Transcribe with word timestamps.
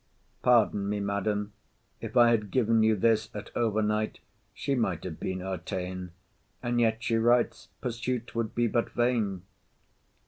Pardon 0.41 0.89
me, 0.89 0.99
madam; 0.99 1.53
If 2.01 2.17
I 2.17 2.31
had 2.31 2.49
given 2.49 2.81
you 2.81 2.95
this 2.95 3.29
at 3.35 3.55
over 3.55 3.83
night, 3.83 4.17
She 4.51 4.73
might 4.73 5.03
have 5.03 5.19
been 5.19 5.43
o'erta'en; 5.43 6.09
and 6.63 6.81
yet 6.81 7.03
she 7.03 7.17
writes 7.17 7.67
Pursuit 7.81 8.33
would 8.33 8.55
be 8.55 8.65
but 8.65 8.89
vain. 8.93 9.43